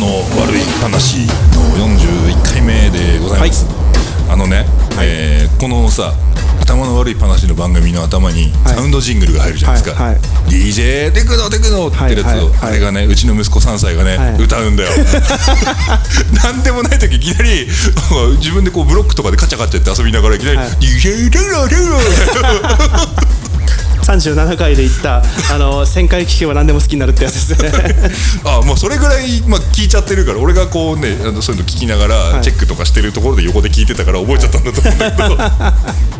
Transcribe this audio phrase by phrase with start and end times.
[0.00, 0.06] の
[0.40, 3.66] 悪い話の41回目でございます、
[4.30, 4.64] あのね、
[5.00, 6.14] えーこのさ
[6.62, 8.74] 頭の悪い話の番組の頭にはい。
[8.76, 10.22] サウンドジングルが入るじゃないですか、はいはい。
[10.48, 12.70] DJ テクノテクノってやつを、はいはいはい。
[12.70, 14.42] あれがねうちの息子3歳がね、はい。
[14.42, 14.90] 歌うんだよ。
[16.42, 17.68] なんでもない時いきなり
[18.38, 20.68] 自分でこうブロックとかでカチャカチャって遊びながらいきなり、はい。
[20.80, 21.98] DJ テクノテクノ
[24.02, 25.22] 37回で言った
[25.52, 27.70] あの1000回聞けば何でも好きになるってやつですね。
[28.44, 32.42] あもうそれぐらい、まあ、聞いちゃってるから俺がこうねあのそういうの聞きながらい。
[32.42, 35.36] チェックとかしてるところで横で聞いてたから覚えちゃったんだと思うんだけど、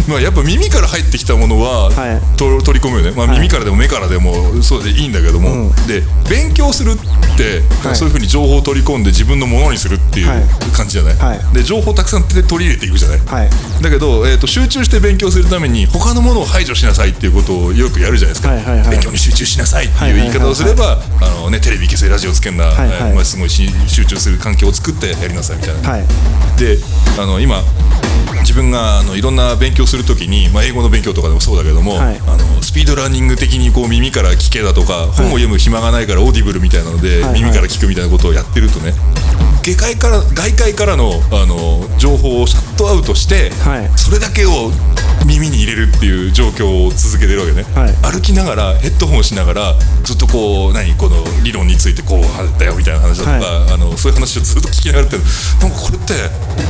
[0.08, 2.36] まあやっぱ耳から入ってきたものは、はい。
[2.36, 3.36] と取り込むよね、まあ、はい。
[3.36, 7.96] 耳からでも目からでもそうでいいんだけども、で勉強するって、はい。
[7.96, 10.42] そういうふうに情報を取り込んで自分のものにするっていうはい。
[10.72, 11.54] 感じじゃない、はい。
[11.54, 13.50] で情報たくさん取り入れていくじゃない、はい。
[13.82, 18.90] だけど、えー、と集中して勉強するために他のものを排除しなさいっていうことをよくやるじゃないですか、はいはいはい。
[18.90, 22.88] 勉強に集中しなさいっていう言い方をすれば、あのね、テレビ消せラジオつけんな、はいはい。
[22.88, 26.04] えーまあ、すごいし集中する環境を作ってやりなさいみたいな、はい。
[26.58, 26.78] で
[27.18, 27.62] あの今
[28.40, 32.18] 自分があのいろんな勉強するときに、まあ、英語の勉強とかでもそうだけども、はい。
[32.26, 38.92] あのスピードラーニング的にこう耳から聞けだとか、本を読む暇がないからオーディブルみたいなので、はい耳から聞くみたいなことをやってるとね
[39.62, 43.90] 外界から外界からのあの情報をシャットアウトして、はい。
[43.98, 44.70] それだけを
[45.26, 47.94] 耳に入れるっていう状況を続けてるわけね、はい。
[48.12, 50.94] 歩きながらヘッドホンをしながらずっとこう何？
[50.96, 52.22] この理論についてこう
[52.58, 53.72] だよみたいな話だとか、はい。
[53.74, 55.22] あのそういう話をずっと聞きながらやってる。
[55.60, 56.14] なんかこれって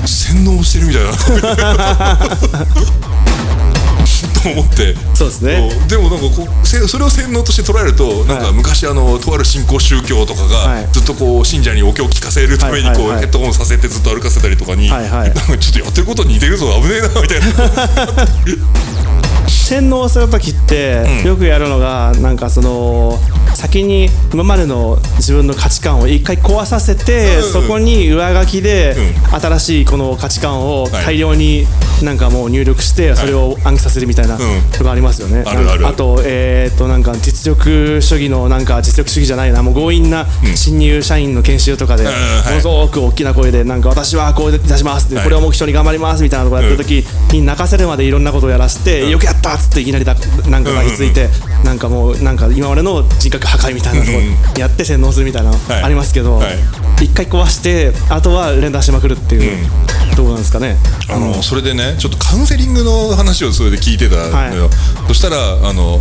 [0.06, 1.12] 洗脳してるみたいな。
[4.42, 4.94] と思って。
[5.14, 5.70] そうですね。
[5.89, 10.83] でもなんかこうせそれを洗脳として捉えるとなんかはい昔あのとある新興宗教とかはい。
[10.83, 17.47] がずっとこう信者にお経を聞かせるためにこうヘッドホンさせてずっと歩かせたりとかになんかちょっとやってることに似てるぞ危ねえなみたいな
[19.73, 21.28] 洗脳する時ってうん。
[21.28, 23.19] よくやるのがなんかその
[23.55, 28.95] 先に今までの自分の価値観を一回壊させて、うんそこに上書きで
[29.33, 31.67] う新しいこの価値観をはい大量に
[32.03, 35.44] なんかもう入力してそれを暗記させるみたいなのがありますよね。
[35.47, 39.62] あとえーっとなんか実力主義のなんか実力主義じゃないな。
[39.62, 42.55] もう強引な新入社員の研修とかでもはい。
[42.56, 50.15] のすごく大きな声でなんか私はこう出しますこれを目標に頑張りますみたいなことをやった時に泣かせるまでいろんなことをやらせてよくやったっつっていきなりだ
[50.49, 51.28] なんか抱きついて
[51.65, 54.19] なんかもうなんか今までの人格破壊みたいなとこ
[54.59, 55.53] やって洗脳するみたいな
[55.84, 56.56] ありますけどはい。
[57.03, 59.67] 一回壊してあとは連打しまくるっていう
[60.17, 60.77] どうなんですかね。
[61.09, 64.71] あのそれでねちょっとカウンセリングの話をそれで聞いてたのよ、は
[65.09, 65.37] そしたら
[65.69, 66.00] あの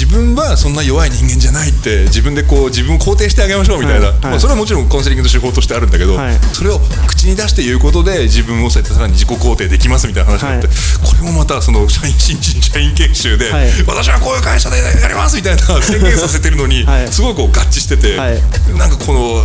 [0.00, 4.16] 自分はそんな弱い人間じゃないって自分でこう自分を肯定してあげましょうみたいな、はい。
[4.16, 4.22] はい。
[4.22, 6.34] まあ、それはもちろんカウンセリングの手法としてあるんだけど、はい。
[6.54, 10.76] それを口に出して言うことで自分をそうやってさらに自己肯定できますみたいな話があって、はい。
[11.04, 13.68] これもまたその社員新人社員研修で、はい。
[13.86, 17.08] 私はこういう会社でやりますみたいな宣言させてるのに、 はい。
[17.12, 18.40] すごいこう合致してて、はい。
[18.78, 19.44] なんかこの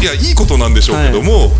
[0.00, 1.50] いやいいことなんでしょうけども、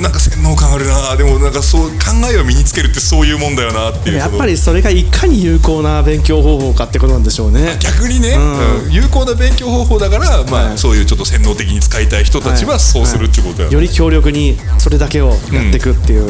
[0.00, 1.16] なんか洗脳感あるな。
[1.16, 1.96] でもなんかそう考
[2.32, 4.18] えを身につけるってそういうもんだよなっていう。
[4.18, 7.76] やっぱりそれがいかに有効な勉強方法かってことなんでしょうね。
[7.80, 8.86] 逆にね、ん。
[8.86, 10.78] うん有効な勉強方法だから、まあはい。
[10.78, 15.36] そういうちょっと洗脳的に使いたい人たちはそうするってことだよねより強力にそれだけをやっ
[15.70, 16.28] ていくっていう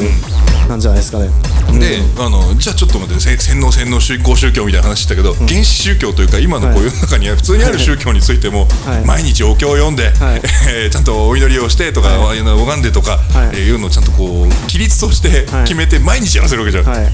[0.67, 1.29] なんじゃないですかね。
[1.79, 9.05] であのじゃあちょっと待ってせ洗脳洗脳宗公宗教みたいな話したけど、原始宗教というか今のこういう世の中には普通にある宗教についても、はい。
[9.05, 10.41] 毎日お経を読んで、はい。
[10.69, 13.55] えーちゃんとお祈りをしてとか、拝んでとか、はい。
[13.55, 15.63] えーいうのをちゃんとこう規律としてはい。
[15.63, 17.11] 決めて毎日やらせるわけじゃん、はい。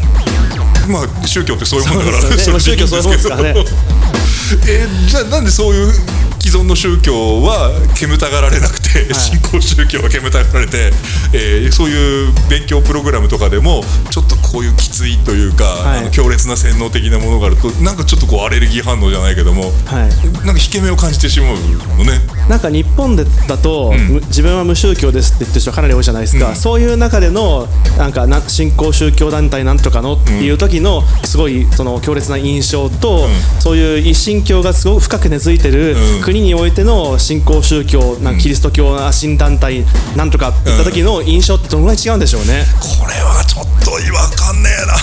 [0.89, 2.37] まあ宗教ってそういうもんだからね。
[2.37, 3.53] それでいいん宗教そういうもんですからね。
[4.67, 5.93] えーじゃあなんでそういう
[6.39, 10.91] 既存の宗教は煙たがられなくて、新興宗教は煙たがられて、
[11.33, 15.99] えーそういう勉強プログラムとかでもちょっとこういうきついというか、はい。
[15.99, 20.45] あの強烈な洗脳的なものがあるとなんかちょっとこうアレルギー反応じゃないけども、はい。
[20.45, 21.55] なんか引け目を感じてしまう
[21.97, 22.19] のね。
[22.49, 26.55] なんか日本でだと、む自分は無宗教ですって言ってる人かなり多いじゃないですか、うん。
[26.55, 27.67] そういう中での
[27.97, 33.27] なんかな新興宗教団体なんとかのっていう時のすごいその強烈な印象と、
[33.59, 36.21] そういう一神教がすごく深く根付いてるうん。
[36.21, 39.85] 国においての新興宗教なんかキリスト教な新団体
[40.15, 42.65] なんとかって言った時の印象ってどのぐらい違うんでしょうね？
[42.79, 44.95] これはちょっと違和感ねえな。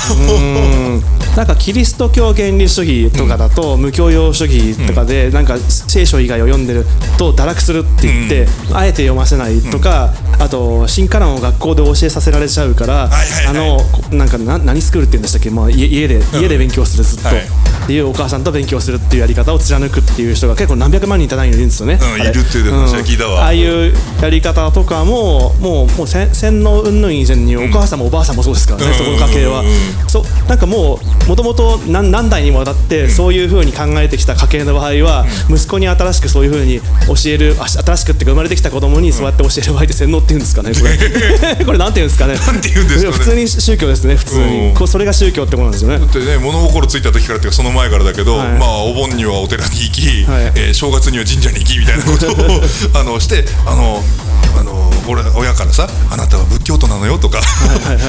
[1.36, 6.86] なんかキリスト教原理主義とかだと、無教養主義とかで、なんか聖書以外を読んでる
[7.18, 13.10] と堕落するって言って、あえて読ませないとか、あと新カランを学校で教えさせられちゃうから、
[13.48, 17.38] あのこなんかな何スクールって言うんでしたっけ、まあ、家家で家で勉強するずっと、はい。
[17.38, 22.00] っていうお母さんと勉強するっていうやり方を貫くっていう人が結構何百万人単位いるんですよね。
[22.18, 23.42] いるっていう話は聞いたわ。
[23.42, 28.94] ああいうやり方とかももうもう洗洗脳云々以前にお母さんもおばあさんもそうですからね、うん。
[28.94, 29.62] そこの家系は。
[30.08, 40.84] そうなんかもうもともと何何代にもわたってそういうふうに考えてきた家系の場合は、息子に新しくそういうふうに教えるあ新しくっていうか生まれてきた子供にそうやって教える場合って洗脳って言うんですかね こ
[41.58, 41.64] れ。
[41.66, 42.36] これなんて言うんですかね。
[42.36, 43.16] なんて言うんですかね。
[43.16, 44.68] 普通に宗教ですね普通うん。
[44.68, 45.98] にこうそれが宗教ってことなんですよね。
[45.98, 48.48] だってね物心ついた時からっていうかその前からだけど、はい。
[48.52, 50.52] まあお盆にはお寺に行き、はい。
[50.54, 52.62] えー正月には神社に行きみたいなことを
[53.00, 54.02] あのしてあの
[54.58, 57.40] あの俺親からさ「あなたは仏教徒なのよ」とか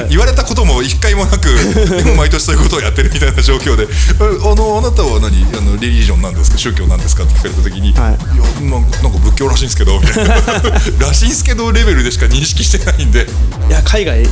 [0.10, 3.88] 言われたことも一回もなくでも毎年そういうことをやってるみたいな状況で「え
[4.20, 5.46] あのあなたは何？
[5.58, 6.58] あのリリージョンなんですか？
[6.58, 8.36] 宗教なんですか?」って聞かれた時に「はい。
[8.36, 10.36] いやまあなんか仏教らしいんですけど」みたいな
[11.08, 13.28] 「らしいんすけど」レベルでしか認識してないんで。
[13.70, 14.30] いや海外で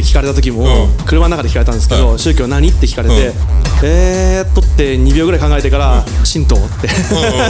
[0.00, 1.04] 聞かれた時も、うん。
[1.04, 2.18] 車の中で聞かれたんですけど、はい。
[2.18, 2.68] 宗教何？
[2.68, 6.88] って聞かれて、うんえーっとって2秒ぐらい考えてから、神道って、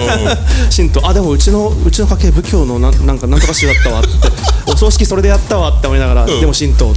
[0.75, 4.08] 神道あでもうちのうちの家系仏教のななんかなんとか宗だったわって。
[4.67, 6.94] お葬式それでやったわって思いながら、でも神道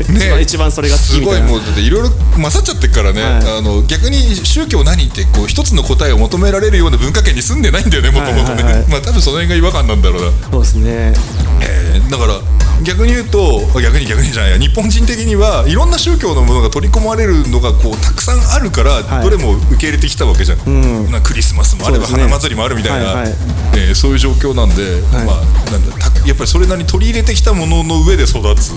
[0.00, 3.58] 一番一番それが好きすごいみたいなもうだっていろいろ勝っちゃってるからね、はい。
[3.58, 8.84] あの逆に宗教何ってこう一つの答えを求められるような文化圏に住んでないんだよねもともとね、はいはいはい。
[8.88, 11.12] まあ多分その辺が違和感なんだろうな、そうですね。
[11.60, 19.24] えーだから逆に言うと逆に逆にじゃないや日本人的にはいろんな宗教のものが取り込まれるのがこうたくさんあるから、はい。
[19.24, 23.32] どれも受け入れてきたわけじゃん、んなクリスマスもあれば花祭りもあるみたいな、はいはい。
[23.76, 25.26] えーそういう状況なんで、はい。
[25.26, 28.76] まあなんだたやっぱりそれなりに取り入れてきたものの上で育つよ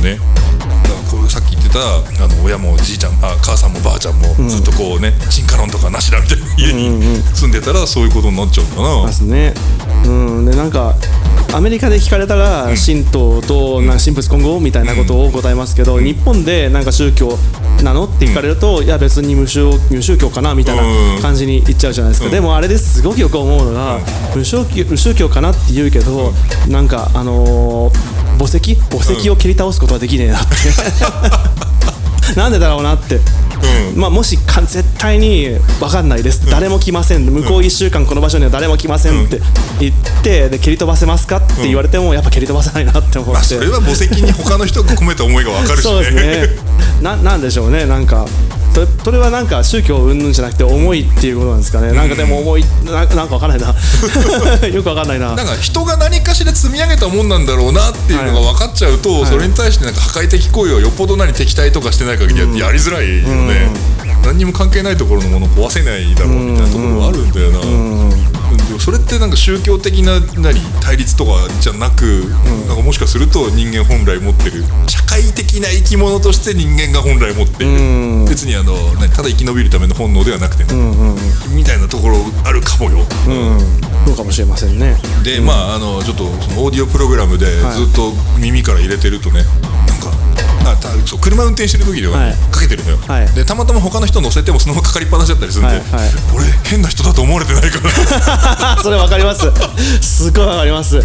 [0.00, 0.18] ね。
[0.20, 0.20] うさ
[0.58, 0.81] っき言って
[1.72, 7.00] たあの親もじいちゃんあ母さんもばあちゃんもずっとこうね進化論とかなしだみたいな家に
[7.34, 9.02] 住んでたらそういうことになっちゃうのかな。
[9.02, 9.54] ますね。
[10.04, 10.08] う
[10.42, 10.44] ん。
[10.44, 10.94] でなんか
[11.54, 17.38] アメリカで聞かれたら神道とな神仏混合みたいなことを答えますけど、日本でなんか宗教
[17.82, 18.04] なの？
[18.04, 23.98] って聞かれると、いや別に無宗無宗教かなみたいな感じに言っちゃうじゃないですか、でもあれですごくよく思うのが、
[24.34, 26.32] 無宗教無宗教かなって言うけど、
[26.68, 28.74] なんかあのー墓石？
[28.74, 30.56] 墓石を切り倒すことはできねえなって、
[32.36, 33.20] なんでだろうなって。
[33.96, 35.48] まあ、もしか絶対に
[35.78, 39.40] 分かんないです、誰も来ません、向こう1週間この場所には誰も来ませんって
[39.80, 45.82] 言って、で蹴り飛ばせますかって言われても、やっぱ蹴り飛ばせないなって思まあ、ってそれ、は墓石に他の人が込めた思いがわかるしね。
[45.82, 46.48] そうですね、
[47.02, 48.26] ななんでしょうね、なんか、
[48.74, 53.68] そそれはなんか宗教云々じゃなくて、重いっていうことなんですかね、なんかでも重い、ななんか分かんないな、
[54.68, 55.34] よく分かんないな。
[55.34, 63.68] なんか人が何かしら積み上げたもんなんだろうなっていうのが分かっちゃうと、それに対してなんか破壊的行為をよっぽど何敵対とかしてない限りはやりづらいよね、
[64.24, 72.02] 何にも関係ないところのものを壊せないだろうみたいなところがあるんだよな、でもそれってなんか宗教的な何対立とかじゃなく、
[72.66, 80.72] なんかもしかすると人間本来持ってる社会的な生き物として人間が本来持っている、別にあの何ただ生き延びるための本能ではなくてね、
[81.54, 83.04] みたいなところあるかもよ。
[83.28, 83.58] うん、
[84.06, 84.96] そうかもしれませんね。
[85.22, 87.84] で、まああのちょっとそのオーディオプログラムでずはい。
[87.84, 89.81] っと耳から入れてるとね、なんかあた
[91.06, 92.34] そう車運転してる時では、はい。
[92.50, 93.26] かけてるのよ、はい。
[93.34, 95.76] でたまたま他の人乗せてもそのままかかりっぱなしだったりするんで、
[96.34, 99.50] 俺変な人だと思われてないから それ分かります。
[100.00, 101.00] すごい分かります。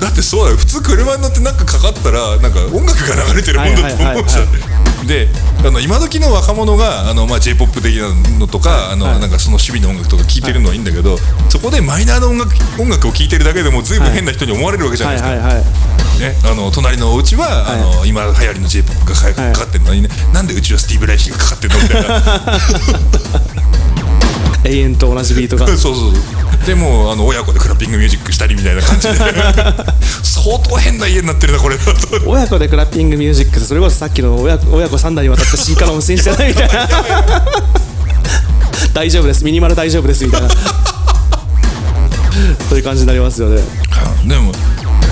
[0.00, 0.56] だってそうだよ。
[0.56, 5.28] 普通車に乗ってなんかかかったらなんか音楽が流れてるもんだと思うじゃん、で
[5.64, 9.20] あの今時の若者があの、まあ、j p o p 的なのとかあの、はい。
[9.20, 11.16] なんかその趣味の音楽とか聴いてるのはいいんだけど、
[11.48, 15.64] そこでマイナーな音楽音楽を聴いてるだけでも随分変な人に思われるわけじゃなはいいですか、はいはい。
[16.18, 22.22] ね、あの隣のお家は、あの今流行りの J−POP がかかかかってるのにね、なんでうちはスティーブ・ライヒがかかってるのみたいな
[24.64, 25.66] 永遠と同じビートが。
[25.68, 26.66] そうそうそう。
[26.66, 29.14] でもあの親子でクラッピングミュージックしたりみたいな感じで。
[30.22, 31.76] 相当変な家になってるなこれ
[32.24, 36.44] 親子でクラッピングミュージックってそれこそさっきの親子親子3代にわたった進化論戦士じゃな。
[36.46, 36.88] いみたいな
[38.94, 39.44] 大丈夫です。
[39.44, 40.48] ミニマル大丈夫ですみたいな。
[42.68, 43.60] そういう感じになりますよね。
[44.24, 44.52] でも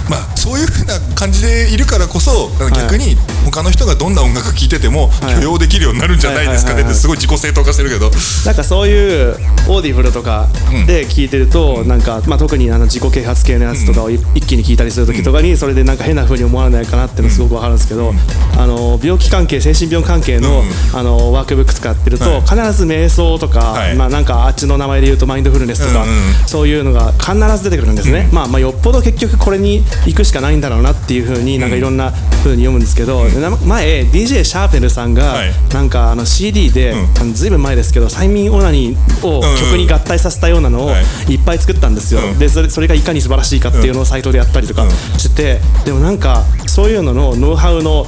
[0.09, 5.35] まあそういうふうな感じでいるからこそ逆に他の人がどんな音楽聴いててもはい。
[5.35, 8.11] 許容できるようになるんじゃないですかねってすごい自己正当化してるけど。
[8.45, 9.35] なんかそういう
[9.69, 10.49] オーディブルとか
[10.87, 18.13] で聞いてると、なんか、まあ、特にあの自己啓発系のやつとかをい一気に聞いたりする時とかにそれでなんか変な風に思われないかなっていうのすごくわかるんですけど、
[18.57, 20.63] あの病気関係精神病関係の,、
[20.95, 22.41] あのワークブック使ってると、はい。
[22.43, 23.97] 必ず瞑想とか、はい。
[23.97, 26.05] まあ、なんかあっちの名前で言うとマインドフルネスとか、
[26.47, 32.13] そういうのが必ず出てくるんですね、まあ、まあよっぽど結局これに行くしかないんだろうなっていう風になんかいろんな
[32.45, 35.53] 風に読むんですけど、でな前 DJ シャーペルさんがはい。
[35.73, 41.35] なんかあの CD で、あのずいぶん前ですけど催眠オナニーを曲に合体させたようなのをはい。
[41.35, 42.39] いっぱい作ったんですよ、うん。
[42.39, 44.89] でそれそれがいかに素晴らしいかっていうのをサイトでやったりとか
[45.19, 48.07] してて、でもなんかそういうののノウハウの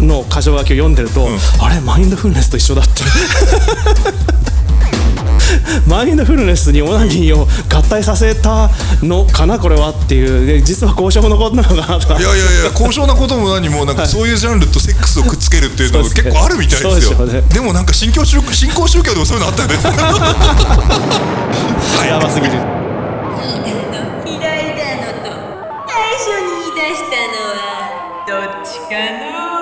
[0.00, 1.28] の箇条書きを読んでると、
[1.60, 3.02] あれマインドフルネスと一緒だって
[5.86, 8.70] マインドフルネスにオナニーを合体させた
[9.02, 10.46] のかなこれはっていう。
[10.46, 12.08] で実は交渉のことなのかなと。
[12.08, 19.74] かいやいやいや交渉なことも何もなんかそういうジャンルとセックスをくっつけるっていうのが結構あるみたいですよ、ね、でもなんか新興宗新興宗教でもそういうのあったよね
[22.08, 22.64] やばすぎる嫌い
[24.76, 25.30] だのと
[25.86, 27.60] 最初に言い出したのは
[28.26, 28.94] どっちか
[29.52, 29.57] の